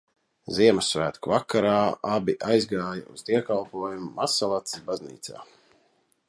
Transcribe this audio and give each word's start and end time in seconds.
Ziemassvētku 0.53 1.33
vakarā 1.33 1.73
abi 2.13 2.35
aizgāja 2.53 3.13
uz 3.17 3.27
dievkalpojumu 3.29 4.11
Mazsalacas 4.17 4.85
baznīcā. 4.89 5.47